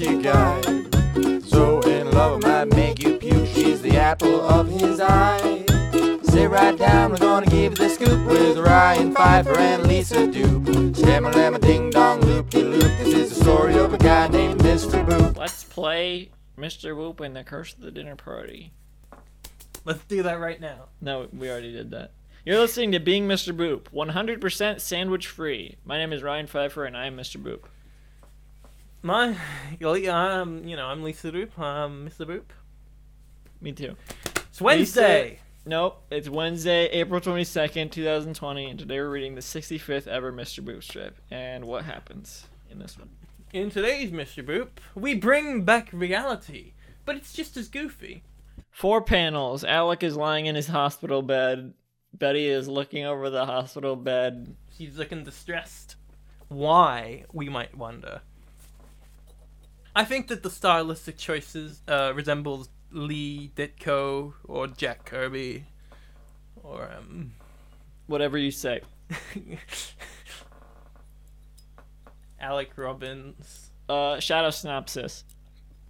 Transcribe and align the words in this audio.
lucky 0.00 0.22
guy. 0.22 0.60
So 1.46 1.80
in 1.80 2.10
love 2.12 2.42
might 2.42 2.66
make 2.66 3.02
you 3.02 3.16
puke. 3.16 3.48
She's 3.48 3.82
the 3.82 3.96
apple 3.96 4.40
of 4.42 4.68
his 4.68 5.00
eye. 5.00 5.64
Sit 6.22 6.50
right 6.50 6.76
down, 6.76 7.10
we're 7.10 7.18
gonna 7.18 7.46
give 7.46 7.72
you 7.72 7.76
the 7.76 7.88
scoop 7.88 8.26
with 8.26 8.58
Ryan 8.58 9.14
Pfeiffer 9.14 9.58
and 9.58 9.86
Lisa 9.86 10.26
Dupe. 10.26 10.94
Stamma 10.94 11.32
lamma 11.32 11.60
ding 11.60 11.90
dong 11.90 12.20
loop 12.20 12.50
de 12.50 12.62
loop. 12.62 12.82
This 12.98 13.14
is 13.14 13.30
the 13.30 13.44
story 13.44 13.76
of 13.76 13.92
a 13.92 13.98
guy 13.98 14.28
named 14.28 14.60
Mr. 14.60 15.04
Boop. 15.04 15.36
Let's 15.36 15.64
play 15.64 16.30
Mr. 16.56 16.96
Whoop 16.96 17.20
and 17.20 17.34
the 17.34 17.42
Curse 17.42 17.74
of 17.74 17.80
the 17.80 17.90
Dinner 17.90 18.16
Party. 18.16 18.72
Let's 19.84 20.04
do 20.04 20.22
that 20.22 20.38
right 20.38 20.60
now. 20.60 20.86
No, 21.00 21.28
we 21.32 21.50
already 21.50 21.72
did 21.72 21.90
that. 21.90 22.12
You're 22.44 22.58
listening 22.58 22.92
to 22.92 23.00
Being 23.00 23.26
Mr. 23.26 23.54
Boop, 23.54 23.90
100% 23.92 24.80
sandwich 24.80 25.26
free. 25.26 25.76
My 25.84 25.98
name 25.98 26.12
is 26.12 26.22
Ryan 26.22 26.46
Pfeiffer, 26.46 26.84
and 26.84 26.96
I 26.96 27.06
am 27.06 27.16
Mr. 27.16 27.42
Boop. 27.42 27.64
My, 29.00 29.36
um, 30.10 30.66
you 30.66 30.74
know, 30.74 30.86
I'm 30.86 31.04
Lisa 31.04 31.30
Boop. 31.30 31.56
I'm 31.56 32.08
Mr. 32.08 32.26
Boop. 32.26 32.46
Me 33.60 33.70
too. 33.70 33.94
It's 34.48 34.60
Wednesday. 34.60 35.38
Nope, 35.64 36.02
it's 36.10 36.28
Wednesday, 36.28 36.86
April 36.86 37.20
22nd, 37.20 37.92
2020, 37.92 38.70
and 38.70 38.78
today 38.78 38.98
we're 38.98 39.10
reading 39.10 39.36
the 39.36 39.40
65th 39.40 40.08
ever 40.08 40.32
Mr. 40.32 40.64
Boop 40.64 40.82
strip. 40.82 41.16
And 41.30 41.66
what 41.66 41.84
happens 41.84 42.46
in 42.70 42.80
this 42.80 42.98
one? 42.98 43.10
In 43.52 43.70
today's 43.70 44.10
Mr. 44.10 44.44
Boop, 44.44 44.68
we 44.96 45.14
bring 45.14 45.62
back 45.62 45.90
reality, 45.92 46.72
but 47.04 47.14
it's 47.14 47.32
just 47.32 47.56
as 47.56 47.68
goofy. 47.68 48.24
Four 48.72 49.02
panels. 49.02 49.62
Alec 49.62 50.02
is 50.02 50.16
lying 50.16 50.46
in 50.46 50.56
his 50.56 50.68
hospital 50.68 51.22
bed. 51.22 51.72
Betty 52.14 52.48
is 52.48 52.66
looking 52.66 53.04
over 53.04 53.30
the 53.30 53.46
hospital 53.46 53.94
bed. 53.94 54.56
She's 54.76 54.98
looking 54.98 55.22
distressed. 55.22 55.94
Why, 56.48 57.26
we 57.32 57.48
might 57.48 57.76
wonder. 57.76 58.22
I 59.98 60.04
think 60.04 60.28
that 60.28 60.44
the 60.44 60.50
stylistic 60.50 61.16
choices 61.18 61.82
uh, 61.88 62.12
resembles 62.14 62.68
Lee 62.92 63.50
Ditko 63.56 64.32
or 64.44 64.68
Jack 64.68 65.04
Kirby 65.04 65.64
or 66.62 66.88
um 66.96 67.32
Whatever 68.06 68.38
you 68.38 68.52
say. 68.52 68.80
Alec 72.40 72.70
Robbins. 72.76 73.70
Uh, 73.88 74.20
shadow 74.20 74.50
synopsis. 74.50 75.24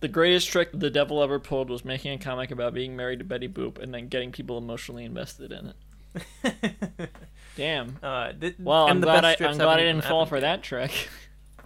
The 0.00 0.08
greatest 0.08 0.48
trick 0.48 0.70
the 0.72 0.90
devil 0.90 1.22
ever 1.22 1.38
pulled 1.38 1.68
was 1.70 1.84
making 1.84 2.12
a 2.12 2.18
comic 2.18 2.50
about 2.50 2.72
being 2.72 2.96
married 2.96 3.18
to 3.18 3.24
Betty 3.26 3.48
Boop 3.48 3.78
and 3.78 3.92
then 3.92 4.08
getting 4.08 4.32
people 4.32 4.56
emotionally 4.56 5.04
invested 5.04 5.52
in 5.52 5.72
it. 6.54 7.10
Damn. 7.56 7.98
uh, 8.02 8.32
th- 8.32 8.54
Well, 8.58 8.88
I'm 8.88 9.00
glad, 9.00 9.24
I, 9.24 9.36
I'm 9.40 9.58
glad 9.58 9.78
I 9.78 9.82
didn't 9.84 10.02
fall 10.04 10.24
happened 10.24 10.28
for 10.28 10.40
that 10.40 10.62
trick. 10.62 11.08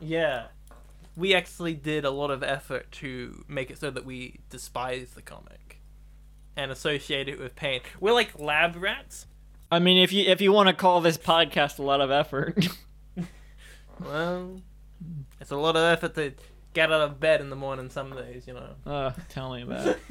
Yeah. 0.05 0.47
We 1.17 1.35
actually 1.35 1.75
did 1.75 2.05
a 2.05 2.11
lot 2.11 2.31
of 2.31 2.43
effort 2.43 2.91
to 2.93 3.45
make 3.49 3.71
it 3.71 3.79
so 3.79 3.91
that 3.91 4.05
we 4.05 4.41
despise 4.51 5.11
the 5.11 5.23
comic 5.23 5.81
and 6.57 6.71
associate 6.71 7.29
it 7.29 7.39
with 7.39 7.57
pain. 7.57 7.81
We're 8.01 8.13
like 8.15 8.39
lab 8.39 8.77
rats. 8.77 9.27
I 9.71 9.79
mean, 9.79 10.03
if 10.03 10.13
you 10.13 10.25
if 10.31 10.41
you 10.41 10.53
want 10.53 10.69
to 10.69 10.75
call 10.75 11.01
this 11.01 11.19
podcast 11.19 11.79
a 11.79 11.83
lot 11.83 12.01
of 12.01 12.11
effort, 12.11 12.67
Well, 14.01 14.61
it's 15.41 15.51
a 15.51 15.57
lot 15.57 15.77
of 15.77 15.83
effort 15.83 16.15
to 16.15 16.33
get 16.75 16.91
out 16.93 17.01
of 17.03 17.21
bed 17.21 17.41
in 17.41 17.51
the 17.51 17.57
morning 17.57 17.91
some 17.91 18.15
days, 18.15 18.47
you 18.47 18.55
know. 18.55 18.75
uh, 18.87 19.13
tell 19.29 19.53
me 19.55 19.63
about 19.63 19.87
it. 19.87 19.99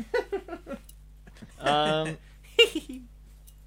Um, 1.59 2.17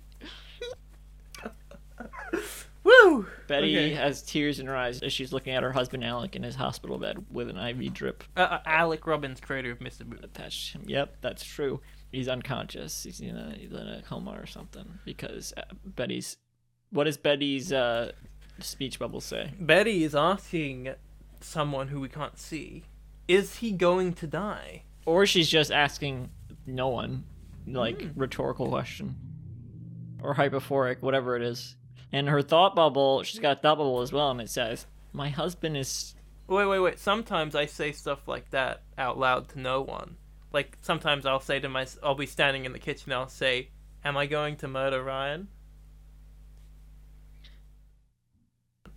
Woo! 3.05 3.27
Betty 3.47 3.77
Okay. 3.77 3.95
has 3.95 4.23
tears 4.23 4.59
in 4.59 4.67
her 4.67 4.77
eyes 4.77 5.03
as 5.03 5.13
she's 5.13 5.33
looking 5.33 5.55
at 5.55 5.63
her 5.63 5.73
husband 5.73 6.05
Alec 6.05 6.35
in 6.37 6.43
his 6.43 6.55
hospital 6.57 6.99
bed 6.99 7.25
with 7.31 7.49
an 7.49 7.59
IV 7.59 7.93
drip 7.93 8.25
Uh, 8.37 8.41
uh, 8.41 8.61
Alec 8.67 9.07
Robbins, 9.07 9.41
creator 9.41 9.71
of 9.71 9.79
Mr. 9.81 10.03
Boop. 10.03 10.23
attached 10.25 10.73
him. 10.75 10.83
Yep, 10.87 11.17
that's 11.21 11.45
true. 11.45 11.81
He's 12.13 12.29
unconscious. 12.29 13.03
He's 13.03 13.21
in 13.21 13.37
a, 13.37 13.55
he's 13.59 13.71
in 13.73 13.77
a 13.89 14.03
coma 14.07 14.33
or 14.41 14.47
something 14.47 14.99
because 15.05 15.53
uh, 15.57 15.63
Betty's. 15.85 16.37
What 16.91 17.05
does 17.05 17.17
Betty's 17.17 17.73
uh, 17.73 18.13
speech 18.61 18.99
bubble 19.01 19.21
say? 19.21 19.51
Betty 19.59 20.05
is 20.05 20.15
asking 20.15 20.95
someone 21.41 21.89
who 21.89 22.01
we 22.01 22.09
can't 22.09 22.39
see, 22.39 22.85
is 23.27 23.57
he 23.57 23.73
going 23.73 24.13
to 24.15 24.27
die? 24.29 24.85
Or 25.07 25.27
she's 25.27 25.49
just 25.49 25.71
asking 25.73 26.31
no 26.67 26.89
one, 26.89 27.25
like 27.67 28.07
rhetorical 28.15 28.69
question, 28.69 29.17
or 30.23 30.35
hypophoric, 30.37 31.03
whatever 31.03 31.35
it 31.37 31.43
is. 31.43 31.77
And 32.15 32.29
her 32.29 32.43
thought 32.43 32.77
bubble, 32.77 33.25
she's 33.25 33.41
got 33.41 33.59
a 33.59 33.61
thought 33.61 33.77
bubble 33.77 34.01
as 34.01 34.13
well, 34.13 34.31
and 34.31 34.41
it 34.41 34.49
says, 34.49 34.87
"My 35.13 35.31
husband 35.31 35.77
is." 35.77 36.15
Wait, 36.47 36.65
wait, 36.65 36.79
wait. 36.79 37.01
Sometimes 37.01 37.57
I 37.57 37.67
say 37.67 37.91
stuff 37.91 38.29
like 38.29 38.51
that 38.51 38.83
out 38.97 39.19
loud 39.19 39.49
to 39.49 39.59
no 39.59 39.83
one. 39.83 40.17
Like 40.53 40.79
sometimes 40.81 41.27
I'll 41.27 41.41
say 41.41 41.59
to 41.59 41.69
my, 41.69 41.89
I'll 42.05 42.15
be 42.15 42.27
standing 42.27 42.67
in 42.67 42.73
the 42.73 42.79
kitchen. 42.79 43.13
I'll 43.13 43.29
say, 43.29 43.71
"Am 44.05 44.17
I 44.17 44.27
going 44.27 44.55
to 44.59 44.69
murder 44.69 45.03
Ryan?" 45.03 45.49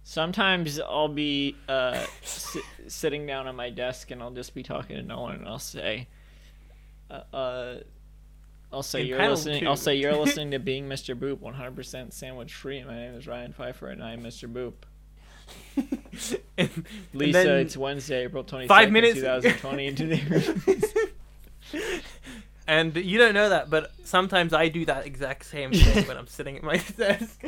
Sometimes 0.03 0.79
I'll 0.79 1.07
be 1.07 1.55
uh, 1.67 2.05
si- 2.21 2.61
sitting 2.87 3.25
down 3.25 3.47
at 3.47 3.55
my 3.55 3.71
desk 3.71 4.11
and 4.11 4.21
I'll 4.21 4.29
just 4.29 4.53
be 4.53 4.61
talking 4.61 4.95
to 4.95 5.01
no 5.01 5.21
one, 5.21 5.37
and 5.37 5.47
I'll 5.47 5.57
say, 5.57 6.07
uh, 7.09 7.23
uh, 7.33 7.75
"I'll 8.71 8.83
say 8.83 9.01
In 9.01 9.07
you're 9.07 9.29
listening. 9.29 9.61
two. 9.61 9.67
I'll 9.67 9.75
say 9.75 9.95
you're 9.95 10.15
listening 10.23 10.51
to 10.51 10.59
Being 10.59 10.87
Mr. 10.87 11.15
Boop, 11.17 11.37
100% 11.37 12.13
sandwich 12.13 12.53
free. 12.53 12.83
My 12.83 12.95
name 12.95 13.13
is 13.15 13.27
Ryan 13.27 13.53
Pfeiffer, 13.53 13.87
and 13.87 14.03
I'm 14.03 14.21
Mr. 14.23 14.51
Boop." 14.51 14.73
and, 15.77 16.39
and 16.57 16.85
Lisa, 17.13 17.55
it's 17.57 17.77
Wednesday, 17.77 18.25
April 18.25 18.43
22nd, 18.43 18.67
Five 18.67 18.91
minutes- 18.91 19.15
2020. 19.19 20.21
And 22.69 22.93
you 22.97 23.17
don't 23.17 23.33
know 23.33 23.47
that, 23.47 23.69
but 23.69 23.93
sometimes 24.03 24.51
I 24.53 24.67
do 24.67 24.83
that 24.87 25.05
exact 25.05 25.45
same 25.45 25.71
thing 25.71 26.05
when 26.05 26.17
I'm 26.17 26.27
sitting 26.27 26.57
at 26.57 26.63
my 26.63 26.75
desk. 26.97 27.41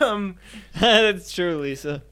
um, 0.00 0.34
That's 0.80 1.30
true, 1.32 1.58
Lisa. 1.60 2.02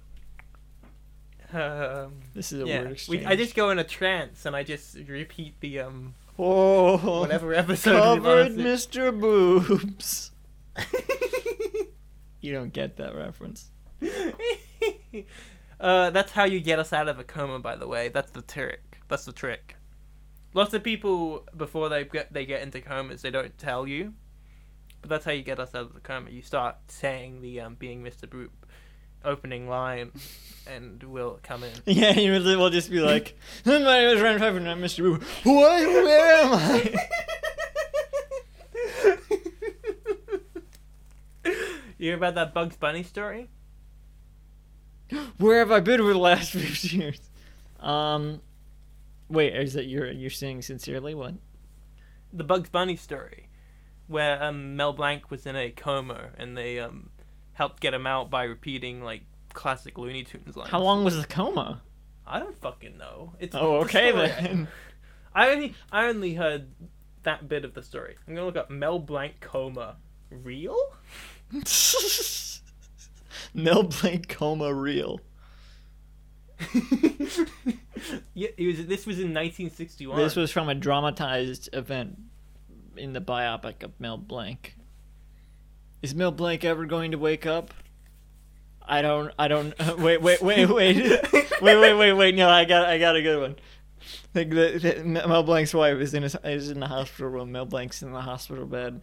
um, 1.53 2.13
This 2.35 2.53
is 2.53 2.63
a 2.63 2.67
yeah, 2.67 2.75
weird 2.77 2.87
we, 2.87 2.93
exchange. 2.93 3.27
I 3.27 3.35
just 3.35 3.57
go 3.57 3.71
in 3.71 3.81
a 3.81 3.85
trance 3.85 4.47
and 4.47 4.55
I 4.55 4.63
just 4.63 4.97
repeat 5.09 5.59
the 5.59 5.81
um 5.81 6.15
oh, 6.39 7.21
whatever 7.21 7.53
episode. 7.55 8.23
covered 8.23 8.53
Mr. 8.53 9.19
Boobs. 9.19 10.31
You 12.41 12.53
don't 12.53 12.73
get 12.73 12.97
that 12.99 13.15
reference. 13.15 13.71
uh, 15.81 16.11
that's 16.11 16.33
how 16.33 16.45
you 16.45 16.61
get 16.61 16.79
us 16.79 16.93
out 16.93 17.09
of 17.09 17.19
a 17.19 17.25
coma. 17.25 17.59
By 17.59 17.77
the 17.77 17.89
way, 17.89 18.09
that's 18.09 18.31
the 18.31 18.43
trick. 18.43 19.01
That's 19.09 19.25
the 19.25 19.33
trick. 19.33 19.77
Lots 20.55 20.73
of 20.73 20.83
people 20.83 21.47
before 21.57 21.89
they 21.89 22.05
get 22.05 22.33
they 22.33 22.47
get 22.47 22.63
into 22.63 22.81
comas, 22.81 23.23
they 23.23 23.31
don't 23.31 23.57
tell 23.59 23.87
you, 23.87 24.15
but 25.01 25.11
that's 25.11 25.25
how 25.25 25.33
you 25.33 25.43
get 25.43 25.59
us 25.59 25.75
out 25.75 25.83
of 25.83 25.95
the 25.95 26.01
coma. 26.01 26.31
You 26.31 26.43
start 26.43 26.77
saying 26.87 27.43
the 27.43 27.61
um, 27.61 27.75
being 27.75 28.03
Mr. 28.03 28.27
Boop 28.27 28.51
opening 29.25 29.69
line, 29.69 30.13
and 30.67 31.03
we'll 31.03 31.39
come 31.43 31.65
in. 31.65 31.73
Yeah, 31.87 32.13
you 32.13 32.33
will 32.33 32.71
just 32.71 32.91
be 32.91 33.01
like, 33.01 33.37
"My 33.65 33.79
name 33.79 34.17
is 34.17 34.23
Ryan 34.23 34.39
Pfeiffer, 34.39 34.57
and 34.57 34.69
I'm 34.69 34.81
Mr. 34.81 35.05
Boop." 35.05 35.23
What? 35.45 35.87
Where 35.87 36.37
am 36.37 36.55
I? 36.55 37.09
you 41.99 42.09
hear 42.09 42.17
about 42.17 42.35
that 42.37 42.55
Bugs 42.55 42.77
Bunny 42.77 43.03
story? 43.03 43.51
Where 45.39 45.59
have 45.61 45.71
I 45.71 45.81
been 45.81 46.01
over 46.01 46.13
the 46.13 46.19
last 46.19 46.51
50 46.55 46.97
years? 46.97 47.21
Um, 47.81 48.41
wait, 49.29 49.55
is 49.55 49.75
that 49.75 49.87
you're 49.87 50.11
you're 50.11 50.31
saying 50.31 50.63
sincerely? 50.63 51.15
What? 51.15 51.35
The 52.33 52.45
Bugs 52.45 52.69
Bunny 52.69 52.97
story, 52.97 53.49
where 54.07 54.43
um, 54.43 54.77
Mel 54.77 54.93
Blanc 54.93 55.31
was 55.31 55.47
in 55.47 55.57
a 55.57 55.71
coma 55.71 56.31
and 56.37 56.57
they 56.57 56.79
um, 56.79 57.11
helped 57.59 57.81
get 57.81 57.93
him 57.93 58.07
out 58.07 58.31
by 58.31 58.45
repeating 58.45 59.03
like 59.03 59.23
classic 59.53 59.99
Looney 59.99 60.23
Tunes 60.23 60.57
lines. 60.57 60.71
How 60.71 60.81
long 60.81 61.05
was 61.05 61.21
the 61.21 61.27
coma? 61.27 61.83
I 62.27 62.39
don't 62.39 62.57
fucking 62.61 62.97
know. 62.97 63.33
It's 63.41 63.55
Oh, 63.55 63.79
okay 63.79 64.11
story. 64.11 64.29
then. 64.29 64.69
I 65.35 65.51
only 65.51 65.75
I 65.93 66.07
only 66.07 66.35
heard 66.35 66.69
that 67.25 67.49
bit 67.49 67.65
of 67.65 67.75
the 67.75 67.83
story. 67.83 68.17
I'm 68.27 68.35
gonna 68.35 68.47
look 68.47 68.57
up 68.57 68.71
Mel 68.71 68.99
Blanc 68.99 69.41
coma. 69.41 69.97
Real? 70.31 70.77
Mel 73.55 73.83
Blanc 73.83 74.29
coma 74.29 74.73
real. 74.73 75.21
yeah, 78.35 78.49
it 78.57 78.67
was. 78.67 78.87
This 78.87 79.07
was 79.07 79.19
in 79.19 79.35
1961. 79.35 80.17
This 80.19 80.37
was 80.37 80.51
from 80.51 80.69
a 80.69 80.75
dramatized 80.75 81.69
event 81.73 82.19
in 82.97 83.13
the 83.13 83.21
biopic 83.21 83.83
of 83.83 83.99
Mel 84.01 84.17
Blanc. 84.17 84.75
Is 86.01 86.15
Mel 86.15 86.31
Blanc 86.31 86.65
ever 86.65 86.87
going 86.87 87.11
to 87.11 87.19
wake 87.19 87.47
up? 87.47 87.75
I 88.89 89.03
don't. 89.03 89.33
I 89.39 89.49
don't. 89.49 89.77
wait. 89.99 90.23
Wait. 90.23 90.41
Wait. 90.41 90.67
Wait. 90.67 90.97
wait. 91.33 91.63
Wait. 91.63 91.95
Wait. 91.95 92.13
Wait. 92.13 92.35
No, 92.35 92.49
I 92.49 92.65
got. 92.65 92.89
I 92.89 92.99
got 92.99 93.17
a 93.17 93.23
good 93.23 93.41
one. 93.41 93.57
Like 94.35 94.51
the, 94.51 95.03
the, 95.03 95.05
Mel 95.05 95.43
Blanc's 95.43 95.75
wife 95.75 95.99
is 95.99 96.15
in 96.15 96.23
his, 96.23 96.37
is 96.45 96.71
in 96.71 96.81
the 96.81 96.87
hospital 96.87 97.29
room. 97.31 97.53
Mel 97.53 97.67
Blanc's 97.67 98.03
in 98.03 98.13
the 98.13 98.21
hospital 98.21 98.65
bed, 98.65 99.03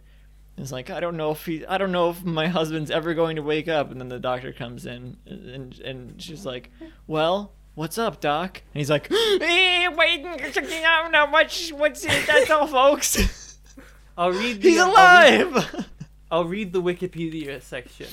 It's 0.56 0.72
like 0.72 0.90
I 0.90 1.00
don't 1.00 1.16
know 1.16 1.32
if 1.32 1.44
he, 1.44 1.66
I 1.66 1.78
don't 1.78 1.92
know 1.92 2.10
if 2.10 2.24
my 2.24 2.48
husband's 2.48 2.90
ever 2.90 3.14
going 3.14 3.36
to 3.36 3.42
wake 3.42 3.68
up. 3.68 3.90
And 3.90 4.00
then 4.00 4.08
the 4.08 4.18
doctor 4.18 4.52
comes 4.52 4.86
in, 4.86 5.18
and 5.26 5.78
and 5.80 6.22
she's 6.22 6.46
like, 6.46 6.70
"Well, 7.06 7.52
what's 7.74 7.98
up, 7.98 8.20
doc?" 8.20 8.62
And 8.72 8.80
he's 8.80 8.90
like, 8.90 9.08
eh, 9.12 9.88
"Wait, 9.88 10.24
I 10.26 11.00
don't 11.02 11.12
know 11.12 11.26
much. 11.26 11.70
What's 11.70 12.04
it? 12.04 12.26
That's 12.26 12.50
all, 12.50 12.66
folks. 12.66 13.58
I'll 14.18 14.32
read. 14.32 14.62
The, 14.62 14.70
He's 14.70 14.80
alive." 14.80 15.86
I'll 16.30 16.44
read 16.44 16.72
the 16.72 16.82
Wikipedia 16.82 17.62
section. 17.62 18.08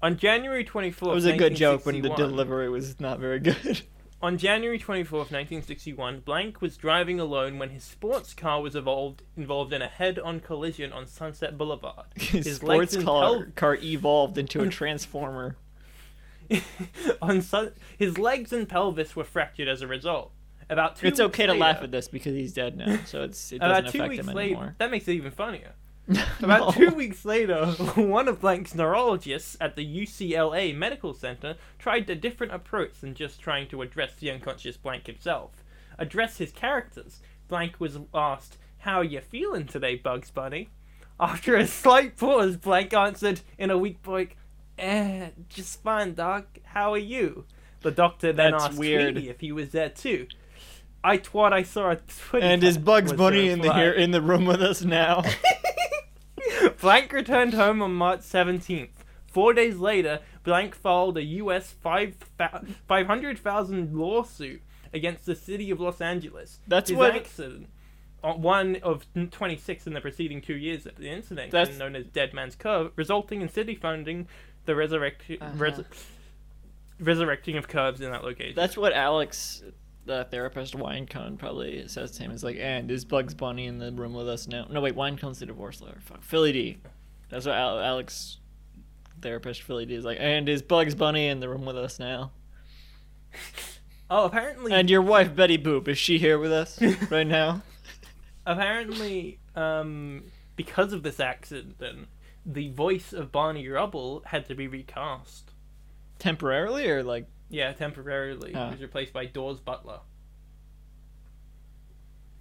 On 0.00 0.16
January 0.16 0.64
24th, 0.64 1.02
It 1.12 1.14
was 1.14 1.26
a 1.26 1.36
good 1.36 1.54
joke, 1.56 1.82
but 1.84 1.94
the 2.02 2.08
delivery 2.10 2.68
was 2.68 2.98
not 3.00 3.18
very 3.18 3.38
good. 3.40 3.82
On 4.22 4.38
January 4.38 4.78
24th, 4.78 5.32
1961, 5.32 6.20
Blanc 6.20 6.60
was 6.60 6.76
driving 6.76 7.18
alone 7.18 7.58
when 7.58 7.70
his 7.70 7.82
sports 7.82 8.34
car 8.34 8.60
was 8.62 8.76
involved, 8.76 9.22
involved 9.36 9.72
in 9.72 9.82
a 9.82 9.88
head-on 9.88 10.38
collision 10.38 10.92
on 10.92 11.08
Sunset 11.08 11.58
Boulevard. 11.58 12.06
His 12.16 12.46
His 12.46 12.56
sports 12.56 12.96
car, 12.96 13.46
car 13.56 13.74
evolved 13.82 14.38
into 14.38 14.62
a 14.62 14.68
transformer. 14.78 15.56
on 17.20 17.42
sun- 17.42 17.72
his 17.98 18.16
legs 18.18 18.52
and 18.52 18.68
pelvis 18.68 19.16
were 19.16 19.24
fractured 19.24 19.66
as 19.66 19.82
a 19.82 19.88
result. 19.88 20.30
About 20.70 20.96
two 20.96 21.08
It's 21.08 21.18
okay 21.18 21.46
to 21.46 21.54
laugh 21.54 21.82
at 21.82 21.90
this 21.90 22.06
because 22.06 22.34
he's 22.34 22.52
dead 22.52 22.76
now, 22.76 22.98
so 23.04 23.22
it's 23.24 23.50
it 23.52 23.58
doesn't 23.58 23.86
affect 23.88 24.08
weeks 24.08 24.26
him 24.28 24.34
later, 24.34 24.54
anymore. 24.54 24.74
that 24.78 24.90
makes 24.92 25.08
it 25.08 25.14
even 25.14 25.32
funnier. 25.32 25.72
About 26.40 26.76
No. 26.78 26.86
two 26.88 26.94
weeks 26.94 27.24
later, 27.24 27.66
one 27.94 28.26
of 28.28 28.40
Blanc's 28.40 28.74
neurologists 28.74 29.56
at 29.60 29.76
the 29.76 29.84
UCLA 30.06 30.74
Medical 30.74 31.14
Center 31.14 31.56
tried 31.78 32.10
a 32.10 32.14
different 32.14 32.52
approach 32.52 33.00
than 33.00 33.14
just 33.14 33.40
trying 33.40 33.68
to 33.68 33.82
address 33.82 34.14
the 34.14 34.30
unconscious 34.30 34.76
Blanc 34.76 35.06
himself. 35.06 35.62
Address 35.98 36.38
his 36.38 36.50
characters. 36.52 37.20
Blanc 37.48 37.74
was 37.78 37.98
asked, 38.12 38.58
How 38.78 38.98
are 38.98 39.04
you 39.04 39.20
feeling 39.20 39.66
today, 39.66 39.94
Bugs 39.94 40.30
Bunny? 40.30 40.70
After 41.20 41.54
a 41.56 41.66
slight 41.66 42.16
pause, 42.16 42.56
Blanc 42.56 42.92
answered 42.92 43.40
in 43.56 43.70
a 43.70 43.78
weak 43.78 44.00
voice, 44.02 44.30
Eh, 44.78 45.28
just 45.48 45.82
fine, 45.82 46.14
Doc. 46.14 46.46
How 46.64 46.92
are 46.94 46.98
you? 46.98 47.44
The 47.82 47.90
doctor 47.92 48.32
then 48.32 48.52
That's 48.52 48.64
asked 48.64 48.78
weird. 48.78 49.14
Tweety 49.14 49.28
if 49.28 49.40
he 49.40 49.52
was 49.52 49.70
there 49.70 49.90
too. 49.90 50.26
I 51.04 51.16
thought 51.18 51.52
I 51.52 51.62
saw 51.62 51.90
a 51.90 51.96
Tweety 51.96 52.46
And 52.46 52.64
is 52.64 52.78
Bugs 52.78 53.12
Bunny 53.12 53.48
in 53.48 53.60
the 53.60 53.72
here 53.74 53.92
in 53.92 54.10
the 54.12 54.22
room 54.22 54.44
with 54.46 54.62
us 54.62 54.82
now? 54.82 55.22
Blanc 56.80 57.12
returned 57.12 57.54
home 57.54 57.82
on 57.82 57.94
March 57.94 58.20
17th. 58.20 58.90
Four 59.26 59.54
days 59.54 59.76
later, 59.78 60.20
Blanc 60.44 60.74
filed 60.74 61.16
a 61.16 61.22
U.S. 61.24 61.72
five 61.72 62.16
500,000 62.88 63.94
lawsuit 63.96 64.62
against 64.92 65.24
the 65.26 65.34
city 65.34 65.70
of 65.70 65.80
Los 65.80 66.00
Angeles. 66.00 66.60
That's 66.66 66.90
His 66.90 66.98
what- 66.98 67.14
accident, 67.16 67.68
uh, 68.22 68.34
one 68.34 68.76
of 68.82 69.06
26 69.30 69.86
in 69.86 69.94
the 69.94 70.00
preceding 70.00 70.40
two 70.42 70.56
years 70.56 70.84
of 70.86 70.96
the 70.96 71.08
incident, 71.08 71.50
That's- 71.50 71.78
known 71.78 71.96
as 71.96 72.04
Dead 72.06 72.34
Man's 72.34 72.54
Curve, 72.56 72.92
resulting 72.96 73.40
in 73.40 73.48
city 73.48 73.74
funding 73.74 74.28
the 74.66 74.74
resurrect- 74.76 75.22
Uh-huh. 75.40 75.50
res- 75.56 75.80
resurrecting 77.00 77.56
of 77.56 77.68
curves 77.68 78.00
in 78.00 78.10
that 78.12 78.22
location. 78.22 78.54
That's 78.54 78.76
what 78.76 78.92
Alex, 78.92 79.62
the 80.04 80.26
therapist 80.30 80.74
Winecone, 80.74 81.38
probably 81.38 81.86
says 81.88 82.12
to 82.12 82.22
him. 82.24 82.30
Is 82.32 82.42
like, 82.44 82.56
and 82.58 82.90
is 82.90 83.04
Bugs 83.04 83.34
Bunny 83.34 83.66
in 83.66 83.78
the 83.78 83.92
room 83.92 84.14
with 84.14 84.28
us 84.28 84.48
now? 84.48 84.66
No, 84.70 84.80
wait, 84.80 84.96
Winecone's 84.96 85.38
the 85.38 85.46
divorce 85.46 85.80
lawyer. 85.80 85.98
Fuck, 86.00 86.22
Philly 86.22 86.52
D. 86.52 86.78
That's 87.28 87.46
what 87.46 87.54
Al- 87.54 87.80
Alex, 87.80 88.38
therapist 89.20 89.62
Philly 89.62 89.86
D, 89.86 89.94
is 89.94 90.04
like. 90.04 90.18
And 90.20 90.48
is 90.48 90.62
Bugs 90.62 90.94
Bunny 90.94 91.28
in 91.28 91.40
the 91.40 91.48
room 91.48 91.64
with 91.64 91.76
us 91.78 91.98
now? 91.98 92.32
oh, 94.10 94.24
apparently, 94.24 94.72
And 94.72 94.90
your 94.90 95.02
wife 95.02 95.34
Betty 95.34 95.58
Boop 95.58 95.88
is 95.88 95.98
she 95.98 96.18
here 96.18 96.38
with 96.38 96.52
us 96.52 96.80
right 97.10 97.26
now? 97.26 97.62
apparently, 98.44 99.38
um, 99.54 100.24
because 100.56 100.92
of 100.92 101.02
this 101.02 101.20
accident, 101.20 101.76
the 102.44 102.70
voice 102.70 103.12
of 103.12 103.30
Barney 103.30 103.68
Rubble 103.68 104.22
had 104.26 104.46
to 104.46 104.54
be 104.54 104.66
recast. 104.66 105.52
Temporarily 106.18 106.88
or 106.90 107.02
like? 107.02 107.26
Yeah, 107.52 107.72
temporarily. 107.74 108.52
He 108.52 108.56
was 108.56 108.80
replaced 108.80 109.12
by 109.12 109.26
Daws 109.26 109.60
Butler. 109.60 110.00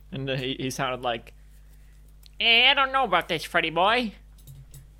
And 0.09 0.29
uh, 0.29 0.37
he, 0.37 0.55
he 0.57 0.69
sounded 0.69 1.01
like. 1.03 1.33
Eh, 2.39 2.71
I 2.71 2.73
don't 2.73 2.93
know 2.93 3.03
about 3.03 3.27
this, 3.27 3.43
Freddy 3.43 3.69
boy. 3.71 4.13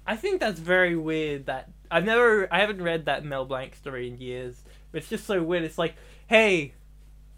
I 0.05 0.17
think 0.17 0.41
that's 0.41 0.59
very 0.59 0.97
weird 0.97 1.45
that 1.45 1.69
I've 1.89 2.03
never 2.03 2.53
I 2.53 2.59
haven't 2.59 2.81
read 2.81 3.05
that 3.05 3.23
Mel 3.23 3.45
Blanc 3.45 3.73
story 3.73 4.09
in 4.09 4.17
years. 4.19 4.61
But 4.91 4.99
it's 4.99 5.09
just 5.09 5.25
so 5.25 5.41
weird. 5.41 5.63
It's 5.63 5.77
like, 5.77 5.95
hey, 6.27 6.73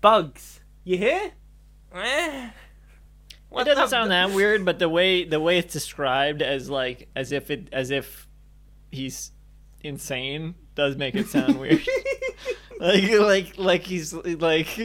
Bugs, 0.01 0.59
you 0.83 0.97
here? 0.97 1.31
Eh? 1.93 2.49
It 3.55 3.63
doesn't 3.65 3.89
sound 3.89 4.09
that 4.09 4.31
weird, 4.31 4.65
but 4.65 4.79
the 4.79 4.89
way 4.89 5.25
the 5.25 5.39
way 5.39 5.59
it's 5.59 5.71
described 5.71 6.41
as 6.41 6.71
like 6.71 7.07
as 7.15 7.31
if 7.31 7.51
it 7.51 7.69
as 7.71 7.91
if 7.91 8.27
he's 8.91 9.31
insane 9.83 10.55
does 10.73 10.95
make 10.95 11.13
it 11.13 11.27
sound 11.27 11.59
weird. 11.59 11.87
Like 12.83 13.11
like 13.19 13.57
like 13.57 13.83
he's 13.83 14.13
like 14.13 14.77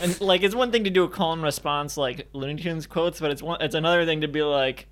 and 0.00 0.20
like 0.20 0.42
it's 0.42 0.54
one 0.54 0.70
thing 0.70 0.84
to 0.84 0.90
do 0.90 1.04
a 1.04 1.08
call 1.08 1.32
and 1.32 1.42
response 1.42 1.96
like 1.96 2.28
Looney 2.32 2.62
Tunes 2.62 2.86
quotes, 2.86 3.20
but 3.20 3.30
it's 3.30 3.42
one 3.42 3.60
it's 3.60 3.74
another 3.74 4.04
thing 4.06 4.20
to 4.20 4.28
be 4.28 4.42
like, 4.42 4.86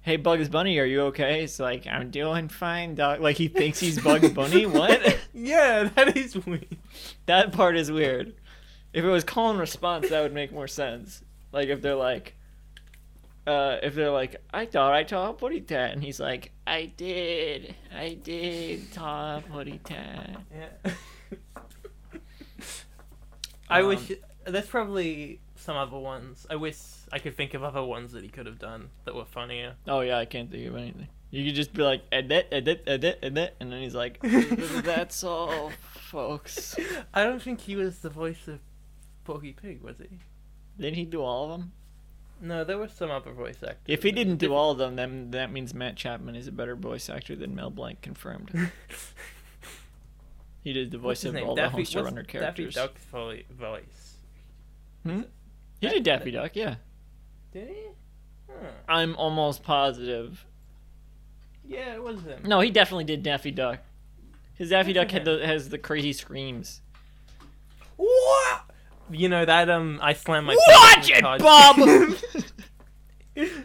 "Hey 0.00 0.16
Bugs 0.16 0.48
Bunny, 0.48 0.78
are 0.78 0.84
you 0.84 1.02
okay?" 1.02 1.44
It's 1.44 1.60
like 1.60 1.86
I'm 1.86 2.10
doing 2.10 2.48
fine, 2.48 2.94
dog. 2.94 3.20
Like 3.20 3.36
he 3.36 3.48
thinks 3.48 3.78
he's 3.78 4.00
Bugs 4.00 4.30
Bunny. 4.34 4.66
What? 4.66 5.18
yeah, 5.32 5.84
that 5.94 6.16
is 6.16 6.36
weird. 6.44 6.76
that 7.26 7.52
part 7.52 7.76
is 7.76 7.92
weird. 7.92 8.34
If 8.92 9.04
it 9.04 9.08
was 9.08 9.24
call 9.24 9.50
and 9.50 9.58
response, 9.60 10.08
that 10.10 10.22
would 10.22 10.34
make 10.34 10.52
more 10.52 10.68
sense. 10.68 11.22
Like 11.52 11.68
if 11.68 11.80
they're 11.80 11.94
like, 11.94 12.34
uh, 13.46 13.76
if 13.82 13.94
they're 13.94 14.10
like, 14.10 14.36
I 14.52 14.66
thought 14.66 14.92
I 14.92 15.02
taught 15.02 15.42
and 15.42 16.02
he's 16.02 16.20
like, 16.20 16.52
I 16.66 16.92
did, 16.96 17.74
I 17.94 18.14
did 18.14 18.92
taught 18.92 19.44
tat. 19.84 20.36
Yeah. 20.54 20.92
I 23.68 23.80
Um, 23.80 23.88
wish 23.88 24.12
there's 24.46 24.66
probably 24.66 25.40
some 25.56 25.76
other 25.76 25.98
ones. 25.98 26.46
I 26.50 26.56
wish 26.56 26.76
I 27.12 27.18
could 27.18 27.36
think 27.36 27.54
of 27.54 27.64
other 27.64 27.82
ones 27.82 28.12
that 28.12 28.22
he 28.22 28.28
could 28.28 28.46
have 28.46 28.58
done 28.58 28.90
that 29.04 29.14
were 29.14 29.24
funnier. 29.24 29.74
Oh 29.88 30.00
yeah, 30.00 30.18
I 30.18 30.24
can't 30.24 30.50
think 30.50 30.66
of 30.68 30.76
anything. 30.76 31.08
You 31.30 31.46
could 31.46 31.54
just 31.54 31.72
be 31.72 31.82
like, 31.82 32.02
edit, 32.12 32.48
edit, 32.52 32.84
edit, 32.86 33.18
edit, 33.22 33.56
and 33.58 33.72
then 33.72 33.80
he's 33.80 33.94
like, 33.94 34.20
that's 34.22 35.24
all, 35.24 35.72
folks. 35.80 36.76
I 37.14 37.24
don't 37.24 37.40
think 37.40 37.60
he 37.60 37.74
was 37.74 38.00
the 38.00 38.10
voice 38.10 38.46
of 38.48 38.58
Porky 39.24 39.52
Pig, 39.52 39.80
was 39.80 39.96
he? 39.98 40.18
Didn't 40.78 40.96
he 40.96 41.06
do 41.06 41.22
all 41.22 41.44
of 41.46 41.50
them? 41.52 41.72
No, 42.42 42.64
there 42.64 42.76
were 42.76 42.88
some 42.88 43.10
other 43.10 43.30
voice 43.32 43.62
actors. 43.62 43.78
If 43.86 44.02
he 44.02 44.10
didn't 44.10 44.36
do 44.38 44.52
all 44.52 44.72
of 44.72 44.78
them, 44.78 44.96
then 44.96 45.30
that 45.30 45.52
means 45.52 45.72
Matt 45.72 45.96
Chapman 45.96 46.34
is 46.34 46.48
a 46.48 46.52
better 46.52 46.74
voice 46.74 47.08
actor 47.08 47.36
than 47.36 47.54
Mel 47.54 47.70
Blanc 47.70 48.02
confirmed. 48.02 48.50
He 50.64 50.72
did 50.72 50.92
the 50.92 50.98
voice 50.98 51.24
of 51.24 51.34
name? 51.34 51.48
all 51.48 51.56
Daffy, 51.56 51.70
the 51.70 51.82
Homester 51.82 51.94
what's 51.96 52.04
Runner 52.04 52.22
Daffy 52.22 52.38
characters. 52.38 52.74
Duck's 52.74 53.04
vo- 53.06 53.38
voice. 53.50 54.16
Hmm? 55.04 55.22
He 55.80 55.88
did 55.88 56.04
Daffy 56.04 56.30
Duck, 56.30 56.54
yeah. 56.54 56.76
Did 57.52 57.68
he? 57.68 57.86
Huh. 58.48 58.68
I'm 58.88 59.16
almost 59.16 59.64
positive. 59.64 60.46
Yeah, 61.64 61.94
it 61.94 62.02
was 62.02 62.22
him. 62.22 62.42
No, 62.44 62.60
he 62.60 62.70
definitely 62.70 63.04
did 63.04 63.24
Daffy 63.24 63.50
Duck. 63.50 63.80
His 64.54 64.70
Daffy 64.70 64.92
Duck 64.92 65.10
had 65.10 65.24
the, 65.24 65.44
has 65.44 65.68
the 65.68 65.78
crazy 65.78 66.12
screams. 66.12 66.80
What? 67.96 68.70
You 69.10 69.28
know 69.28 69.44
that 69.44 69.68
um, 69.68 69.98
I 70.02 70.12
slammed 70.14 70.46
my. 70.46 70.54
Watch 70.54 71.06
penis 71.08 71.10
in 71.10 71.16
it, 71.16 71.38
the 71.38 71.44
car- 71.44 71.74
Bob! 71.74 72.16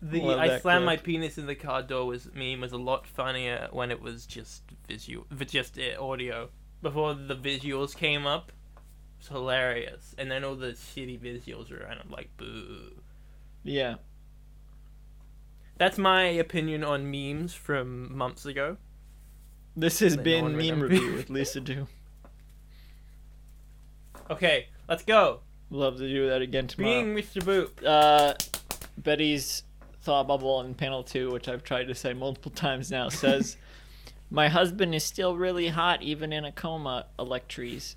The 0.00 0.20
Love 0.20 0.38
I 0.38 0.48
that 0.48 0.62
slammed 0.62 0.84
my 0.84 0.94
clip. 0.96 1.06
penis 1.06 1.38
in 1.38 1.46
the 1.46 1.56
car 1.56 1.82
door 1.82 2.06
was 2.06 2.28
meme 2.32 2.60
was 2.60 2.70
a 2.72 2.76
lot 2.76 3.04
funnier 3.06 3.68
when 3.72 3.90
it 3.90 4.00
was 4.00 4.26
just 4.26 4.62
visual, 4.86 5.26
just 5.46 5.76
uh, 5.78 6.00
audio. 6.00 6.50
Before 6.82 7.14
the 7.14 7.34
visuals 7.34 7.96
came 7.96 8.24
up, 8.24 8.52
it 8.76 9.18
was 9.18 9.28
hilarious, 9.28 10.14
and 10.16 10.30
then 10.30 10.44
all 10.44 10.54
the 10.54 10.68
shitty 10.68 11.18
visuals 11.18 11.70
were 11.72 11.78
around. 11.78 11.98
I'm 12.04 12.10
like, 12.10 12.30
boo. 12.36 13.02
yeah. 13.64 13.96
That's 15.78 15.98
my 15.98 16.22
opinion 16.24 16.84
on 16.84 17.10
memes 17.10 17.54
from 17.54 18.16
months 18.16 18.44
ago. 18.46 18.76
This 19.76 20.00
has 20.00 20.16
been 20.16 20.56
Meme. 20.56 20.80
Review 20.80 21.14
with 21.14 21.30
Lisa 21.30 21.60
Do. 21.60 21.86
Okay, 24.30 24.66
let's 24.88 25.02
go. 25.04 25.40
Love 25.70 25.96
to 25.98 26.08
do 26.08 26.28
that 26.28 26.42
again 26.42 26.66
tomorrow. 26.66 27.02
Being 27.02 27.14
Mr. 27.16 27.42
Boop. 27.42 27.84
uh, 27.86 28.34
Betty's 28.98 29.62
thought 30.02 30.26
bubble 30.28 30.60
in 30.62 30.74
panel 30.74 31.02
two, 31.02 31.30
which 31.30 31.48
I've 31.48 31.62
tried 31.62 31.84
to 31.88 31.94
say 31.94 32.12
multiple 32.14 32.50
times 32.50 32.90
now, 32.90 33.08
says, 33.10 33.56
"My 34.30 34.48
husband 34.48 34.94
is 34.94 35.04
still 35.04 35.36
really 35.36 35.68
hot, 35.68 36.02
even 36.02 36.32
in 36.32 36.44
a 36.44 36.52
coma." 36.52 37.06
Electries. 37.18 37.96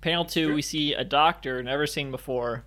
Panel 0.00 0.24
two, 0.24 0.46
Sure. 0.48 0.54
we 0.54 0.62
see 0.62 0.94
a 0.94 1.04
doctor 1.04 1.62
never 1.62 1.86
seen 1.86 2.10
before. 2.10 2.64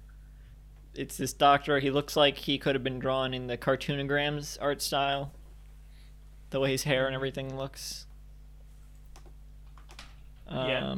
It's 0.94 1.18
this 1.18 1.34
doctor. 1.34 1.80
He 1.80 1.92
looks 1.92 2.16
like 2.16 2.38
he 2.38 2.58
could 2.58 2.74
have 2.76 2.84
been 2.84 3.00
drawn 3.00 3.34
in 3.34 3.48
the 3.48 3.58
cartoonograms 3.58 4.58
art 4.62 4.82
style. 4.82 5.34
The 6.52 6.60
way 6.62 6.72
his 6.72 6.84
hair 6.84 7.06
and 7.08 7.14
everything 7.14 7.58
looks. 7.58 8.06
Um, 10.48 10.70
Yeah. 10.70 10.96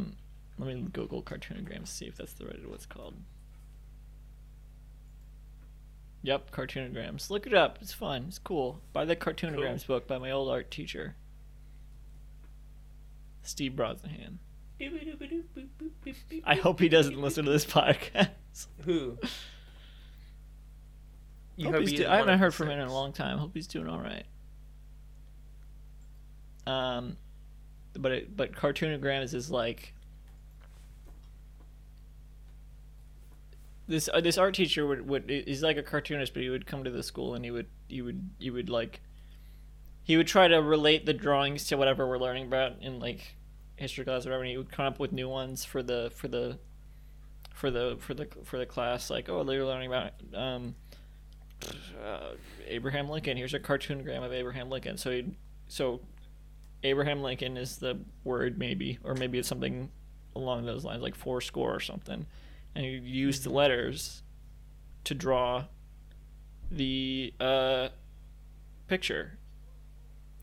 Let 0.57 0.67
me 0.67 0.87
Google 0.91 1.21
cartoonograms 1.21 1.87
see 1.87 2.05
if 2.05 2.15
that's 2.17 2.33
the 2.33 2.45
right 2.45 2.67
what 2.67 2.75
it's 2.75 2.85
called. 2.85 3.15
Yep, 6.23 6.51
cartoonograms. 6.51 7.29
Look 7.29 7.45
it 7.45 7.53
up. 7.53 7.77
It's 7.81 7.93
fun. 7.93 8.25
It's 8.27 8.39
cool. 8.39 8.81
Buy 8.91 9.05
the 9.05 9.15
cartoonograms 9.15 9.85
book 9.85 10.07
by 10.07 10.17
my 10.17 10.31
old 10.31 10.49
art 10.49 10.71
teacher, 10.71 11.15
Steve 13.43 13.73
Brosnahan. 13.73 14.37
I 16.45 16.55
hope 16.55 16.79
he 16.79 16.89
doesn't 16.89 17.19
listen 17.19 17.45
to 17.45 17.51
this 17.51 17.65
podcast. 17.65 18.29
Who? 18.85 19.17
You 21.55 21.65
Hope 21.67 21.75
hope 21.75 21.85
do- 21.85 22.07
I 22.07 22.17
haven't 22.17 22.37
heard 22.37 22.53
from 22.53 22.69
him 22.69 22.79
in 22.79 22.87
a 22.87 22.93
long 22.93 23.13
time. 23.13 23.39
Hope 23.39 23.51
he's 23.53 23.65
doing 23.65 23.87
all 23.87 23.99
right. 23.99 24.25
Um, 26.67 27.17
but 27.93 28.11
it, 28.11 28.37
but 28.37 28.51
cartoonograms 28.51 29.33
is 29.33 29.49
like 29.49 29.93
this 33.87 34.09
uh, 34.13 34.21
this 34.21 34.37
art 34.37 34.55
teacher 34.55 34.85
would 34.85 35.07
would 35.07 35.29
he's 35.29 35.63
like 35.63 35.77
a 35.77 35.83
cartoonist, 35.83 36.33
but 36.33 36.43
he 36.43 36.49
would 36.49 36.65
come 36.65 36.83
to 36.83 36.91
the 36.91 37.03
school 37.03 37.35
and 37.35 37.45
he 37.45 37.51
would 37.51 37.67
he 37.87 38.01
would 38.01 38.29
he 38.39 38.49
would 38.49 38.69
like 38.69 39.01
he 40.03 40.17
would 40.17 40.27
try 40.27 40.47
to 40.47 40.61
relate 40.61 41.05
the 41.05 41.13
drawings 41.13 41.65
to 41.67 41.75
whatever 41.75 42.07
we're 42.07 42.17
learning 42.17 42.47
about 42.47 42.73
in 42.81 42.99
like 42.99 43.35
history 43.75 44.05
class 44.05 44.25
or 44.25 44.29
whatever. 44.29 44.43
And 44.43 44.51
he 44.51 44.57
would 44.57 44.71
come 44.71 44.85
up 44.85 44.99
with 44.99 45.11
new 45.11 45.29
ones 45.29 45.65
for 45.65 45.81
the 45.81 46.11
for 46.15 46.27
the 46.27 46.59
for 47.53 47.71
the 47.71 47.97
for 47.99 48.13
the 48.13 48.27
for 48.43 48.57
the 48.57 48.65
class. 48.65 49.09
Like 49.09 49.29
oh, 49.29 49.43
they're 49.43 49.65
learning 49.65 49.87
about 49.87 50.11
um, 50.33 50.75
uh, 52.03 52.31
Abraham 52.67 53.09
Lincoln. 53.09 53.37
Here's 53.37 53.53
a 53.53 53.59
cartoonogram 53.59 54.23
of 54.23 54.33
Abraham 54.33 54.69
Lincoln. 54.69 54.97
So 54.97 55.11
he 55.11 55.25
so 55.67 56.01
Abraham 56.83 57.21
Lincoln 57.21 57.57
is 57.57 57.77
the 57.77 57.99
word 58.23 58.57
maybe, 58.57 58.99
or 59.03 59.13
maybe 59.13 59.39
it's 59.39 59.47
something 59.47 59.89
along 60.35 60.65
those 60.65 60.85
lines, 60.85 61.01
like 61.01 61.15
four 61.15 61.41
score 61.41 61.73
or 61.73 61.79
something. 61.79 62.25
And 62.75 62.85
you 62.85 63.01
use 63.01 63.41
the 63.41 63.49
letters 63.49 64.21
to 65.03 65.13
draw 65.13 65.65
the 66.71 67.33
uh, 67.39 67.89
picture. 68.87 69.37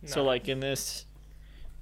So 0.07 0.23
like 0.23 0.49
in 0.49 0.61
this, 0.61 1.07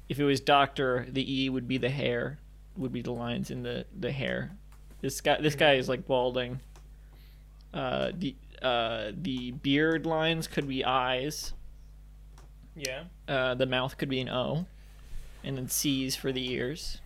if 0.09 0.21
it 0.21 0.25
was 0.25 0.41
doctor, 0.41 1.07
the 1.11 1.43
E 1.43 1.49
would 1.49 1.67
be 1.67 1.77
the 1.77 1.91
hair, 1.91 2.39
would 2.77 2.93
be 2.93 3.03
the 3.03 3.13
lines 3.13 3.51
in 3.51 3.63
the 3.63 3.85
the 3.99 4.13
hair. 4.13 4.53
This 5.01 5.21
guy 5.21 5.41
this 5.41 5.57
guy 5.57 5.75
is 5.75 5.89
like 5.89 6.07
balding. 6.07 6.61
Uh, 7.75 8.13
the 8.17 8.37
uh, 8.63 9.11
the 9.13 9.51
beard 9.51 10.07
lines 10.07 10.47
could 10.47 10.69
be 10.69 10.85
eyes. 10.85 11.53
Yeah. 12.77 13.05
Uh, 13.27 13.55
the 13.55 13.67
mouth 13.67 13.99
could 13.99 14.09
be 14.09 14.21
an 14.21 14.29
O, 14.29 14.67
and 15.43 15.59
then 15.59 15.69
C's 15.69 16.15
for 16.15 16.31
the 16.31 16.53
ears. 16.53 17.01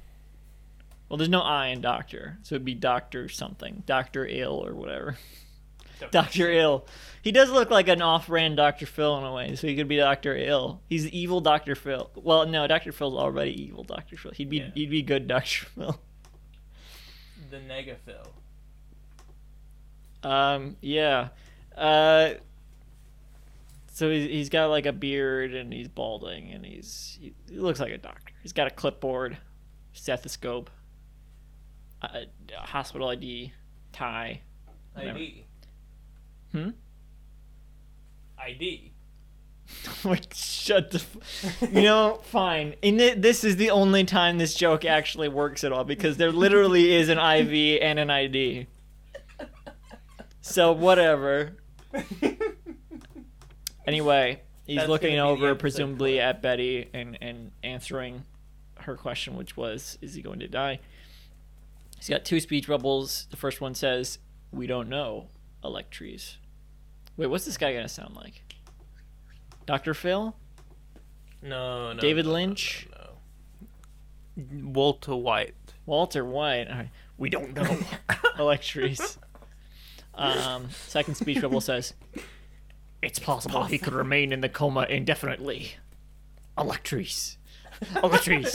Well, 1.09 1.17
there's 1.17 1.29
no 1.31 1.41
I 1.43 1.69
in 1.69 1.81
doctor, 1.81 2.39
so 2.43 2.55
it'd 2.57 2.65
be 2.65 2.75
doctor 2.75 3.29
something, 3.29 3.83
doctor 3.87 4.27
ill 4.27 4.65
or 4.65 4.75
whatever. 4.75 5.17
Doctor 6.11 6.51
Ill. 6.51 6.87
He 7.23 7.33
does 7.33 7.51
look 7.51 7.71
like 7.71 7.89
an 7.89 8.03
off-brand 8.03 8.57
Doctor 8.59 8.85
Phil 8.85 9.17
in 9.17 9.25
a 9.25 9.33
way, 9.33 9.55
so 9.57 9.67
he 9.67 9.75
could 9.77 9.89
be 9.89 9.97
Doctor 9.97 10.37
Ill. 10.37 10.83
He's 10.91 11.07
evil 11.09 11.41
Doctor 11.41 11.75
Phil. 11.75 12.11
Well, 12.15 12.47
no, 12.47 12.67
Doctor 12.67 12.93
Phil's 12.93 13.15
already 13.15 13.53
evil 13.63 13.83
Doctor 13.83 14.17
Phil. 14.19 14.33
He'd 14.33 14.51
be 14.51 14.59
Yeah. 14.59 14.71
he'd 14.75 14.91
be 14.91 15.01
good 15.03 15.27
Doctor 15.27 15.65
Phil. 15.75 15.99
The 17.51 17.57
negaphil. 17.57 18.29
Um, 20.23 20.77
yeah. 20.81 21.29
Uh, 21.77 22.31
so 23.93 24.11
he's, 24.11 24.29
he's 24.29 24.49
got 24.51 24.67
like 24.67 24.87
a 24.87 24.93
beard 24.93 25.55
and 25.55 25.73
he's 25.73 25.89
balding 25.89 26.51
and 26.53 26.65
he's 26.65 27.17
he, 27.21 27.33
he 27.49 27.57
looks 27.59 27.81
like 27.81 27.93
a 27.93 27.99
doctor. 27.99 28.35
He's 28.43 28.53
got 28.53 28.67
a 28.67 28.71
clipboard, 28.71 29.39
stethoscope, 29.93 30.71
a 32.03 32.27
hospital 32.55 33.09
ID, 33.09 33.53
tie. 33.93 34.43
Whatever. 34.95 35.19
ID. 35.19 35.45
Hmm? 36.53 36.71
ID. 38.39 38.93
like 40.05 40.33
shut 40.33 40.93
the 40.93 40.99
f- 40.99 41.73
you 41.73 41.83
know 41.83 42.21
fine 42.23 42.75
and 42.83 43.01
it, 43.01 43.21
this 43.21 43.43
is 43.43 43.57
the 43.57 43.71
only 43.71 44.05
time 44.05 44.39
this 44.39 44.55
joke 44.55 44.85
actually 44.85 45.29
works 45.29 45.65
at 45.65 45.73
all 45.73 45.83
because 45.83 46.17
there 46.19 46.31
literally 46.31 46.93
is 46.95 47.09
an 47.09 47.19
iv 47.19 47.79
and 47.83 47.99
an 47.99 48.09
id 48.09 48.67
so 50.41 50.71
whatever 50.71 51.57
anyway 53.87 54.41
he's 54.65 54.77
That's 54.77 54.89
looking 54.89 55.17
gonna 55.17 55.35
be 55.35 55.41
the 55.41 55.47
over 55.47 55.55
presumably 55.57 56.21
at 56.21 56.43
betty 56.43 56.89
and 56.95 57.19
and 57.21 57.51
answering 57.65 58.23
her 58.81 58.97
question 58.97 59.37
which 59.37 59.57
was 59.57 59.99
is 60.01 60.15
he 60.15 60.23
going 60.23 60.39
to 60.39 60.49
die 60.49 60.79
he's 62.07 62.15
got 62.15 62.25
two 62.25 62.39
speech 62.39 62.69
bubbles 62.69 63.27
the 63.31 63.37
first 63.37 63.61
one 63.61 63.75
says 63.75 64.19
we 64.53 64.67
don't 64.67 64.89
know 64.89 65.27
electries 65.65 66.37
wait 67.17 67.27
what's 67.27 67.45
this 67.45 67.57
guy 67.57 67.73
gonna 67.75 67.89
sound 67.89 68.15
like 68.15 68.43
dr 69.67 69.93
phil 69.95 70.37
No, 71.43 71.93
no. 71.93 72.01
David 72.01 72.27
no, 72.27 72.33
Lynch? 72.33 72.87
No, 72.93 73.07
no. 74.37 74.69
Walter 74.71 75.17
White. 75.17 75.55
Walter 75.85 76.25
White. 76.25 76.69
Right. 76.69 76.91
We 77.19 77.31
don't 77.31 77.55
know. 77.55 77.65
Electries. 78.37 79.17
Um, 80.15 80.69
second 80.71 81.15
speech 81.15 81.41
bubble 81.41 81.61
says, 81.61 81.95
"It's 83.03 83.19
possible 83.19 83.65
he 83.65 83.79
could 83.79 83.93
remain 83.95 84.33
in 84.33 84.41
the 84.41 84.49
coma 84.49 84.87
indefinitely." 84.89 85.77
Electries. 86.59 87.37
Electries. 87.95 88.53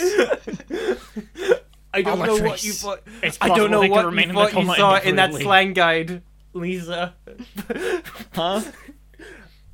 I 1.94 2.02
don't 2.02 2.20
know 2.20 2.38
what 2.42 2.64
you 2.64 2.74
thought. 2.74 3.02
It's 3.22 3.38
I 3.42 3.50
don't 3.50 3.72
know 3.72 3.82
what 3.82 4.14
you 4.14 4.34
thought 4.34 4.54
you 4.54 4.76
saw 4.76 4.98
in 5.00 5.16
that 5.18 5.34
slang 5.34 5.74
guide, 5.74 6.22
Lisa. 6.54 7.16
Huh? 8.34 8.62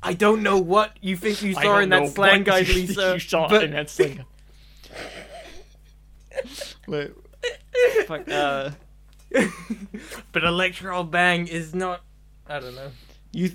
I 0.02 0.14
don't 0.14 0.42
know 0.42 0.58
what 0.58 0.96
you 1.00 1.16
think 1.16 1.42
you 1.42 1.54
saw 1.54 1.78
in 1.78 1.90
that 1.90 2.02
know 2.02 2.08
slang 2.08 2.40
what 2.40 2.46
guide, 2.46 2.68
you- 2.68 2.74
Lisa. 2.74 3.14
You 3.14 3.20
saw 3.20 3.48
but 3.48 3.64
in 3.64 3.72
that 3.72 3.90
slang. 3.90 4.24
Wait. 6.86 7.12
Fuck. 8.06 8.28
Uh, 8.28 8.70
but 10.32 10.44
electoral 10.44 11.04
bang 11.04 11.46
is 11.46 11.74
not. 11.74 12.02
I 12.46 12.60
don't 12.60 12.74
know. 12.74 12.90
you 13.32 13.52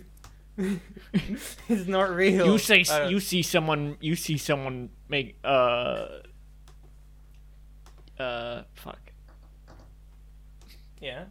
It's 0.57 1.87
not 1.87 2.13
real. 2.13 2.45
you 2.45 2.57
say 2.57 2.85
you 3.09 3.19
see 3.19 3.41
someone 3.41 3.97
you 3.99 4.15
see 4.15 4.37
someone 4.37 4.89
make 5.09 5.37
uh 5.43 6.05
uh 8.19 8.63
fuck. 8.73 8.99
Yeah. 11.01 11.25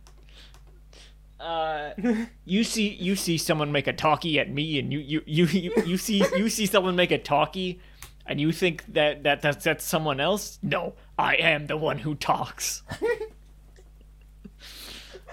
uh 1.41 1.91
you 2.45 2.65
see 2.65 2.89
you 2.95 3.17
see 3.17 3.39
someone 3.39 3.73
make 3.73 3.87
a 3.87 3.93
talkie 3.93 4.39
at 4.39 4.51
me 4.51 4.79
and 4.79 4.93
you 4.93 4.99
you 5.01 5.23
you 5.27 5.47
you, 5.47 5.73
you 5.87 5.97
see 5.97 6.25
you 6.37 6.49
see 6.49 6.67
someone 6.67 6.95
make 6.97 7.11
a 7.11 7.19
talkie 7.19 7.81
and 8.27 8.41
you 8.41 8.53
think 8.53 8.85
that, 8.93 9.25
that 9.25 9.43
that's 9.43 9.65
that's 9.65 9.85
someone 9.85 10.21
else? 10.21 10.59
No 10.63 10.95
i 11.19 11.35
am 11.37 11.67
the 11.67 11.77
one 11.77 11.99
who 11.99 12.15
talks. 12.15 12.83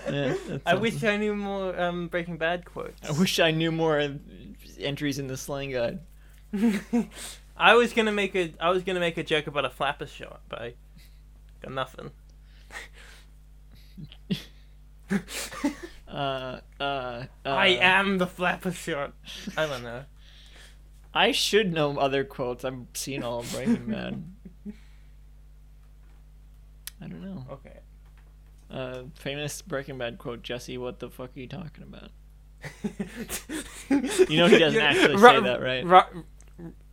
Yeah, 0.09 0.33
I 0.65 0.75
wish 0.75 1.03
I 1.03 1.17
knew 1.17 1.35
more 1.35 1.77
um, 1.79 2.07
Breaking 2.07 2.37
Bad 2.37 2.63
quotes. 2.65 3.07
i 3.07 3.11
wish 3.19 3.37
i 3.39 3.51
knew 3.51 3.69
more 3.71 3.99
entries 4.79 5.19
in 5.19 5.27
the 5.27 5.35
slang 5.37 5.71
guide. 5.71 5.99
I 7.57 7.75
was 7.75 7.91
gonna 7.93 8.13
make 8.13 8.33
a 8.33 8.53
I 8.59 8.69
was 8.69 8.83
gonna 8.83 9.01
make 9.01 9.17
a 9.17 9.23
joke 9.23 9.47
about 9.47 9.65
a 9.65 9.69
flapper 9.69 10.07
shot, 10.07 10.41
but 10.47 10.61
I 10.61 10.73
got 11.61 11.71
nothing. 11.71 12.11
uh 15.11 16.59
uh, 16.79 16.81
uh 16.81 17.25
I 17.45 17.67
am 17.67 18.17
the 18.17 18.27
flapper 18.27 18.71
shot. 18.71 19.13
I 19.57 19.65
don't 19.65 19.83
know. 19.83 20.03
I 21.13 21.31
should 21.31 21.73
know 21.73 21.97
other 21.97 22.23
quotes. 22.23 22.63
I've 22.63 22.85
seen 22.93 23.23
all 23.23 23.39
of 23.39 23.51
Breaking 23.51 23.87
Bad. 23.87 24.23
I 27.01 27.07
don't 27.07 27.21
know. 27.21 27.45
Okay. 27.51 27.79
Uh, 28.69 29.03
famous 29.15 29.61
Breaking 29.61 29.97
Bad 29.97 30.17
quote: 30.19 30.43
"Jesse, 30.43 30.77
what 30.77 30.99
the 30.99 31.09
fuck 31.09 31.35
are 31.35 31.39
you 31.39 31.47
talking 31.47 31.83
about?" 31.83 32.11
you 34.29 34.37
know 34.37 34.47
he 34.47 34.59
doesn't 34.59 34.81
actually 34.81 35.17
say 35.17 35.39
that, 35.39 35.61
right? 35.61 35.85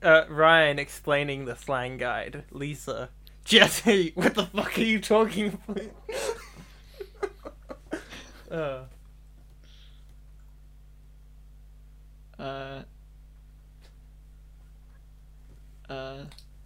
uh, 0.03 0.25
Ryan 0.29 0.79
explaining 0.79 1.45
the 1.45 1.57
slang 1.57 1.99
guide. 1.99 2.45
Lisa, 2.51 3.11
Jesse, 3.47 4.13
what 4.15 4.35
the 4.35 4.45
fuck 4.47 4.77
are 4.77 4.83
you 4.83 5.01
talking 5.01 5.57
about? 5.69 5.91
uh, 8.51 8.81
Uh, 12.39 12.83
uh, 15.89 16.19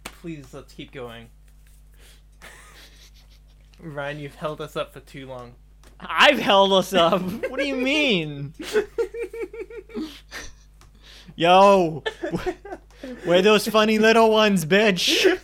please, 0.03 0.45
let's 0.53 0.73
keep 0.73 0.91
going. 0.91 1.27
Ryan, 3.79 4.19
you've 4.19 4.35
held 4.35 4.59
us 4.61 4.75
up 4.75 4.93
for 4.93 4.99
too 4.99 5.25
long. 5.27 5.53
I've 5.99 6.39
held 6.39 6.73
us 6.73 6.93
up. 6.93 7.21
what 7.21 7.57
do 7.59 7.65
you 7.65 7.75
mean? 7.77 8.53
Yo, 11.35 12.03
where 13.23 13.41
those 13.41 13.67
funny 13.67 13.97
little 13.97 14.29
ones, 14.29 14.65
bitch? 14.65 15.39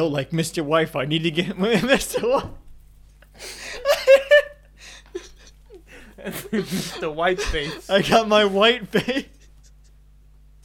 yo, 0.00 0.06
like 0.06 0.30
Mr. 0.30 0.64
Wife, 0.64 0.96
I 0.96 1.04
need 1.04 1.24
to 1.24 1.30
get 1.30 1.58
Mr. 1.58 2.26
Wife. 2.26 2.46
the 7.00 7.10
white 7.10 7.40
face. 7.40 7.90
I 7.90 8.02
got 8.02 8.28
my 8.28 8.44
white 8.46 8.88
face. 8.88 9.26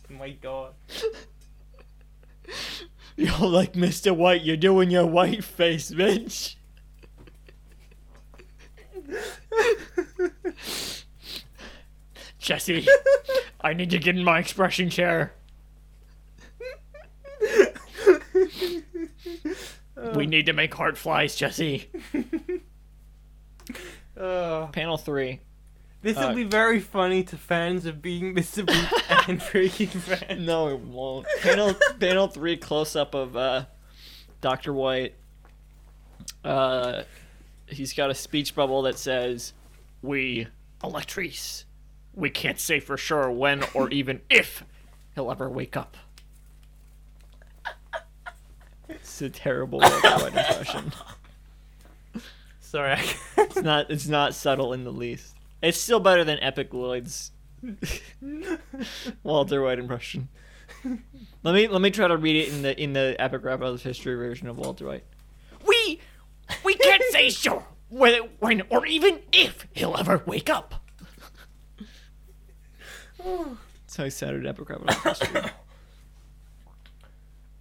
My 0.09 0.29
God. 0.29 0.73
You're 3.17 3.47
like 3.47 3.73
Mr. 3.73 4.15
White, 4.15 4.41
you're 4.41 4.57
doing 4.57 4.91
your 4.91 5.05
white 5.05 5.41
face, 5.41 5.89
bitch. 5.89 6.55
Jesse, 12.37 12.85
I 13.61 13.73
need 13.73 13.89
to 13.91 13.99
get 13.99 14.17
in 14.17 14.23
my 14.25 14.39
expression 14.39 14.89
chair. 14.89 15.31
Need 20.35 20.47
to 20.47 20.53
make 20.53 20.73
heart 20.73 20.97
flies, 20.97 21.33
Jesse. 21.37 21.87
Uh, 24.17 24.67
Panel 24.67 24.95
three. 24.97 25.39
this 26.01 26.15
will 26.15 26.25
Uh, 26.27 26.33
be 26.33 26.43
very 26.45 26.79
funny 26.79 27.21
to 27.23 27.35
fans 27.35 27.85
of 27.85 28.01
being 28.01 28.33
Mr. 28.33 28.65
Boop 28.65 29.27
and 29.29 29.41
Breaking 29.51 29.89
Bad. 30.07 30.39
No, 30.39 30.69
it 30.69 30.79
won't. 30.79 31.25
Panel 31.41 31.73
panel 31.99 32.27
three 32.29 32.55
close 32.55 32.95
up 32.95 33.13
of 33.13 33.35
uh, 33.35 33.65
Doctor 34.39 34.71
White. 34.71 35.15
Uh, 36.45 37.03
he's 37.67 37.91
got 37.93 38.09
a 38.09 38.13
speech 38.15 38.55
bubble 38.55 38.83
that 38.83 38.97
says, 38.97 39.51
"We 40.01 40.47
Electrice, 40.81 41.65
we 42.13 42.29
can't 42.29 42.59
say 42.59 42.79
for 42.79 42.95
sure 42.97 43.29
when 43.31 43.63
or 43.73 43.89
even 43.91 44.21
if 44.29 44.63
he'll 45.15 45.29
ever 45.31 45.49
wake 45.49 45.75
up." 45.75 45.97
It's 49.15 49.21
a 49.21 49.29
terrible 49.29 49.79
Walter 49.79 50.09
White 50.09 50.35
impression. 50.35 50.91
Sorry, 52.59 52.91
I. 52.91 53.13
It's 53.37 53.61
not. 53.61 53.89
It's 53.89 54.07
not 54.09 54.35
subtle 54.35 54.73
in 54.73 54.83
the 54.83 54.91
least. 54.91 55.37
It's 55.61 55.79
still 55.79 56.01
better 56.01 56.25
than 56.25 56.37
Epic 56.41 56.73
Lloyd's 56.73 57.31
Walter 59.23 59.61
White 59.61 59.79
impression. 59.79 60.27
Let 61.43 61.55
me 61.55 61.69
let 61.69 61.81
me 61.81 61.91
try 61.91 62.09
to 62.09 62.17
read 62.17 62.35
it 62.35 62.53
in 62.53 62.61
the 62.61 62.77
in 62.77 62.91
the 62.91 63.15
Epic 63.17 63.45
Rap 63.45 63.61
of 63.61 63.81
History 63.81 64.15
version 64.15 64.49
of 64.49 64.57
Walter 64.57 64.87
White. 64.87 65.05
We 65.65 66.01
we 66.65 66.73
can't 66.73 67.03
say 67.11 67.29
sure 67.29 67.65
whether 67.87 68.19
when 68.39 68.63
or 68.69 68.85
even 68.85 69.21
if 69.31 69.65
he'll 69.71 69.95
ever 69.95 70.23
wake 70.25 70.49
up. 70.49 70.83
That's 73.17 73.95
how 73.95 74.03
I 74.03 74.09
sounded 74.09 74.45
Epic 74.45 74.69
Rap 74.69 74.81
of 74.81 75.03
History. 75.03 75.41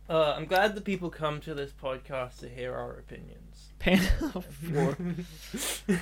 Uh, 0.08 0.34
I'm 0.36 0.44
glad 0.46 0.74
that 0.74 0.84
people 0.84 1.08
come 1.10 1.40
to 1.42 1.54
this 1.54 1.72
podcast 1.72 2.38
to 2.40 2.48
hear 2.48 2.74
our 2.74 2.92
opinions. 2.98 3.70
Panel 3.78 4.42
four. 4.42 4.96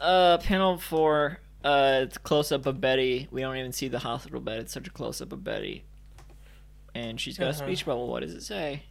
Uh, 0.00 0.36
panel 0.38 0.78
four. 0.78 1.38
Uh, 1.62 2.00
it's 2.02 2.18
close 2.18 2.50
up 2.50 2.66
of 2.66 2.80
Betty. 2.80 3.28
We 3.30 3.40
don't 3.42 3.56
even 3.56 3.70
see 3.72 3.86
the 3.86 4.00
hospital 4.00 4.40
bed. 4.40 4.58
It's 4.58 4.72
such 4.72 4.88
a 4.88 4.90
close 4.90 5.20
up 5.22 5.30
of 5.32 5.44
Betty, 5.44 5.84
and 6.92 7.20
she's 7.20 7.38
got 7.38 7.44
a 7.46 7.48
Uh-huh. 7.50 7.58
speech 7.66 7.86
bubble. 7.86 8.08
What 8.08 8.20
does 8.22 8.34
it 8.34 8.42
say? 8.42 8.82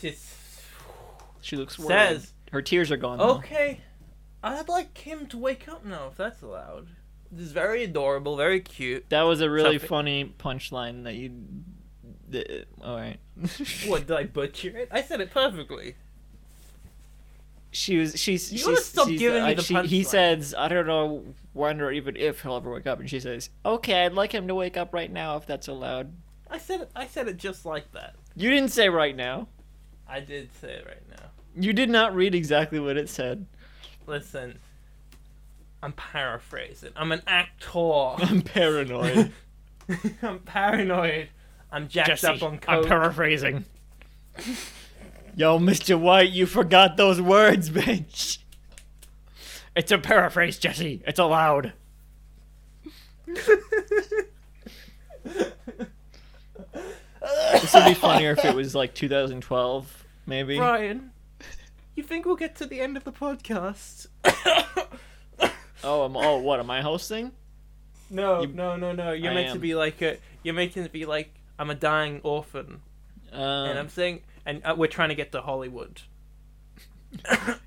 It's, 0.00 0.62
She 1.40 1.56
looks 1.56 1.76
worried. 1.76 1.88
Says- 1.88 2.32
her 2.52 2.62
tears 2.62 2.92
are 2.92 2.96
gone. 2.96 3.18
though. 3.18 3.34
okay, 3.38 3.80
I'd 4.44 4.68
like 4.68 4.96
him 4.96 5.26
to 5.26 5.38
wake 5.38 5.66
up 5.68 5.84
now, 5.84 6.06
if 6.06 6.16
that's 6.16 6.40
allowed. 6.40 6.86
This 7.32 7.46
is 7.46 7.52
very 7.52 7.82
adorable, 7.82 8.36
very 8.36 8.60
cute. 8.60 9.10
That 9.10 9.22
was 9.22 9.40
a 9.40 9.50
really 9.50 9.78
Something- 9.80 9.88
funny 9.88 10.34
punchline 10.38 11.02
that 11.02 11.14
you. 11.16 11.32
Th- 12.34 12.66
all 12.82 12.96
right. 12.96 13.18
What, 13.86 14.06
did 14.06 14.16
I 14.16 14.24
butcher 14.24 14.76
it? 14.76 14.88
I 14.90 15.02
said 15.02 15.20
it 15.20 15.30
perfectly. 15.30 15.94
She 17.70 17.96
was. 17.98 18.18
She's. 18.20 18.52
You 18.52 18.58
she's, 18.58 18.66
gotta 18.66 18.80
stop 18.80 19.08
she's- 19.08 19.18
giving 19.20 19.44
me 19.44 19.52
uh, 19.52 19.54
the 19.54 19.62
she, 19.62 19.74
He 19.82 20.02
punchline. 20.02 20.06
says, 20.06 20.54
"I 20.56 20.68
don't 20.68 20.86
know 20.86 21.24
when 21.52 21.80
or 21.80 21.90
even 21.90 22.16
if 22.16 22.42
he'll 22.42 22.56
ever 22.56 22.72
wake 22.72 22.86
up," 22.86 23.00
and 23.00 23.10
she 23.10 23.18
says, 23.18 23.50
"Okay, 23.66 24.04
I'd 24.06 24.12
like 24.12 24.32
him 24.32 24.46
to 24.48 24.54
wake 24.54 24.76
up 24.76 24.92
right 24.94 25.10
now 25.10 25.36
if 25.36 25.46
that's 25.46 25.66
allowed." 25.68 26.12
I 26.50 26.58
said 26.58 26.82
it, 26.82 26.90
I 26.94 27.06
said 27.08 27.26
it 27.26 27.36
just 27.36 27.64
like 27.66 27.90
that. 27.92 28.14
You 28.36 28.50
didn't 28.50 28.70
say 28.70 28.88
right 28.88 29.16
now. 29.16 29.48
I 30.08 30.20
did 30.20 30.50
say 30.60 30.72
it 30.74 30.86
right 30.86 31.02
now. 31.10 31.26
You 31.56 31.72
did 31.72 31.88
not 31.90 32.14
read 32.14 32.34
exactly 32.34 32.78
what 32.78 32.96
it 32.96 33.08
said. 33.08 33.44
Listen, 34.06 34.58
I'm 35.82 35.92
paraphrasing. 35.92 36.90
I'm 36.94 37.10
an 37.10 37.22
actor. 37.26 37.78
I'm 37.78 38.42
paranoid. 38.42 39.32
I'm 40.22 40.38
paranoid. 40.40 41.28
I'm 41.74 41.88
jacked 41.88 42.24
up 42.24 42.42
on 42.42 42.58
coke. 42.58 42.68
I'm 42.68 42.84
paraphrasing. 42.84 43.64
Yo, 45.36 45.58
Mr. 45.58 45.98
White, 45.98 46.30
you 46.30 46.46
forgot 46.46 46.96
those 46.96 47.20
words, 47.20 47.68
bitch. 47.68 48.38
It's 49.74 49.90
a 49.90 49.98
paraphrase, 49.98 50.58
Jesse. 50.58 51.02
It's 51.04 51.18
allowed. 51.18 51.72
This 53.26 53.48
would 57.74 57.84
be 57.86 57.94
funnier 57.94 58.32
if 58.32 58.44
it 58.44 58.54
was 58.54 58.74
like 58.74 58.94
2012, 58.94 60.04
maybe. 60.26 60.56
Brian, 60.58 61.10
you 61.96 62.02
think 62.02 62.26
we'll 62.26 62.36
get 62.36 62.54
to 62.56 62.66
the 62.66 62.80
end 62.80 62.96
of 62.96 63.04
the 63.04 63.12
podcast? 63.12 64.06
Oh, 65.86 66.04
I'm. 66.04 66.16
Oh, 66.16 66.38
what 66.38 66.60
am 66.60 66.70
I 66.70 66.80
hosting? 66.80 67.30
no, 68.08 68.40
You- 68.40 68.46
no, 68.48 68.74
no, 68.74 68.92
no. 68.92 69.12
You're 69.12 69.32
I 69.32 69.34
meant 69.34 69.52
to 69.52 69.58
be 69.58 69.74
like 69.74 70.00
a. 70.00 70.16
You're 70.42 70.54
making 70.54 70.82
it 70.82 70.92
be 70.92 71.04
like 71.04 71.34
I'm 71.58 71.70
a 71.70 71.74
dying 71.74 72.20
orphan, 72.22 72.80
Um, 73.32 73.40
and 73.40 73.78
I'm 73.78 73.88
saying, 73.88 74.22
and 74.44 74.62
uh, 74.64 74.74
we're 74.76 74.86
trying 74.88 75.10
to 75.10 75.14
get 75.14 75.32
to 75.32 75.40
Hollywood. 75.40 76.02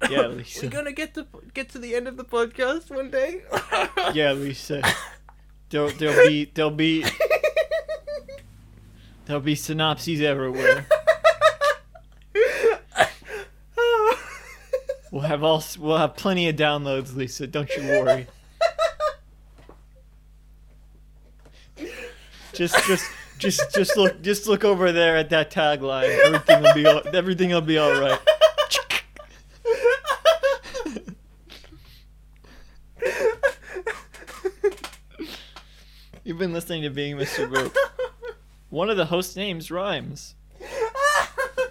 Yeah, 0.09 0.27
Lisa. 0.27 0.65
We're 0.65 0.71
gonna 0.71 0.91
get 0.91 1.13
to 1.15 1.25
get 1.53 1.69
to 1.69 1.79
the 1.79 1.95
end 1.95 2.07
of 2.07 2.17
the 2.17 2.25
podcast 2.25 2.89
one 2.93 3.09
day. 3.09 3.41
yeah, 4.13 4.33
Lisa. 4.33 4.81
There'll, 5.69 5.89
there'll 5.89 6.27
be 6.27 6.45
there'll 6.53 6.69
be 6.71 7.05
there'll 9.25 9.41
be 9.41 9.55
synopses 9.55 10.21
everywhere. 10.21 10.85
We'll 15.11 15.21
have 15.21 15.43
all 15.43 15.63
we'll 15.79 15.97
have 15.97 16.15
plenty 16.15 16.49
of 16.49 16.55
downloads, 16.57 17.15
Lisa. 17.15 17.47
Don't 17.47 17.69
you 17.75 17.83
worry. 17.83 18.27
Just 22.53 22.85
just 22.85 23.05
just 23.37 23.61
just 23.73 23.97
look 23.97 24.21
just 24.21 24.47
look 24.47 24.63
over 24.63 24.91
there 24.91 25.17
at 25.17 25.29
that 25.29 25.51
tagline. 25.51 26.17
Everything 26.25 26.61
will 26.61 26.73
be 26.73 26.85
all, 26.85 27.01
everything 27.13 27.49
will 27.51 27.61
be 27.61 27.77
all 27.77 27.99
right. 27.99 28.19
You've 36.23 36.37
been 36.37 36.53
listening 36.53 36.81
to 36.81 36.89
Being 36.89 37.15
Mr. 37.15 37.49
Boop. 37.49 37.73
One 38.69 38.89
of 38.89 38.97
the 38.97 39.05
host 39.05 39.37
names 39.37 39.71
rhymes. 39.71 40.35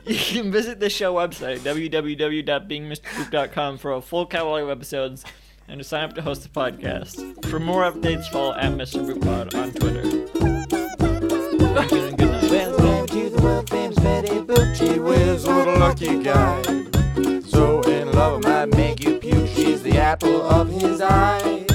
You 0.06 0.16
can 0.16 0.50
visit 0.50 0.80
the 0.80 0.88
show 0.88 1.14
website, 1.14 1.58
www.beingmrboop.com, 1.58 3.78
for 3.78 3.92
a 3.92 4.00
full 4.00 4.24
catalog 4.24 4.62
of 4.62 4.70
episodes 4.70 5.24
and 5.68 5.78
to 5.78 5.84
sign 5.84 6.04
up 6.04 6.14
to 6.14 6.22
host 6.22 6.42
the 6.42 6.48
podcast. 6.48 7.44
For 7.46 7.60
more 7.60 7.82
updates, 7.82 8.30
follow 8.30 8.54
at 8.54 8.72
Mr. 8.72 9.04
Boop 9.04 9.22
Pod 9.22 9.54
on 9.54 9.72
Twitter. 9.72 10.55
Welcome 11.76 12.16
to 12.16 13.28
the 13.28 13.38
world 13.42 13.68
famous 13.68 13.98
Betty 13.98 14.40
Boop. 14.40 14.80
A 14.80 15.78
lucky 15.78 16.22
guy. 16.22 16.62
So 17.42 17.82
in 17.82 18.12
love, 18.12 18.44
might 18.44 18.74
make 18.74 19.04
you 19.04 19.18
puke. 19.18 19.46
She's 19.46 19.82
the 19.82 19.98
apple 19.98 20.40
of 20.40 20.70
his 20.70 21.02
eye. 21.02 21.66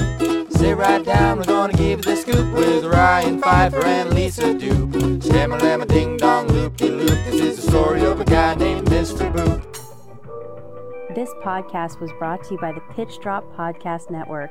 Sit 0.50 0.76
right 0.76 1.04
down, 1.04 1.38
we're 1.38 1.44
gonna 1.44 1.72
give 1.74 2.02
the 2.02 2.16
scoop 2.16 2.52
with 2.52 2.84
Ryan 2.84 3.40
Pfeiffer 3.40 3.86
and 3.86 4.12
Lisa. 4.12 4.58
Stammer, 5.20 5.84
ding 5.84 6.16
dong, 6.16 6.48
loop 6.48 6.76
de 6.76 6.90
loop. 6.90 7.08
This 7.08 7.40
is 7.40 7.64
the 7.64 7.70
story 7.70 8.04
of 8.04 8.20
a 8.20 8.24
guy 8.24 8.56
named 8.56 8.88
Mr. 8.88 9.32
Boop. 9.32 9.62
This 11.14 11.30
podcast 11.44 12.00
was 12.00 12.10
brought 12.18 12.42
to 12.46 12.54
you 12.54 12.60
by 12.60 12.72
the 12.72 12.82
Pitch 12.92 13.20
Drop 13.20 13.44
Podcast 13.56 14.10
Network. 14.10 14.50